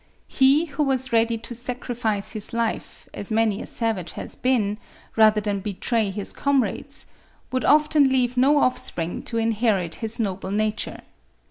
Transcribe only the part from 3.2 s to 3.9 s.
many a